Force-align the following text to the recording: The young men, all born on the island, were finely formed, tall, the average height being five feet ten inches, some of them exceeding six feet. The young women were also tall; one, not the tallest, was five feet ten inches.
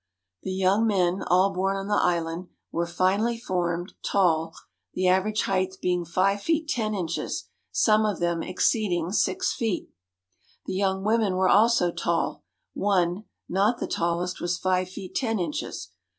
The 0.41 0.51
young 0.51 0.87
men, 0.87 1.21
all 1.27 1.53
born 1.53 1.75
on 1.77 1.87
the 1.87 1.93
island, 1.93 2.47
were 2.71 2.87
finely 2.87 3.37
formed, 3.37 3.93
tall, 4.03 4.55
the 4.95 5.07
average 5.07 5.43
height 5.43 5.75
being 5.79 6.05
five 6.05 6.41
feet 6.41 6.67
ten 6.67 6.95
inches, 6.95 7.49
some 7.71 8.03
of 8.03 8.19
them 8.19 8.41
exceeding 8.41 9.11
six 9.11 9.53
feet. 9.53 9.91
The 10.65 10.73
young 10.73 11.03
women 11.03 11.35
were 11.35 11.49
also 11.49 11.91
tall; 11.91 12.43
one, 12.73 13.25
not 13.47 13.77
the 13.79 13.85
tallest, 13.85 14.41
was 14.41 14.57
five 14.57 14.89
feet 14.89 15.13
ten 15.13 15.37
inches. 15.37 15.89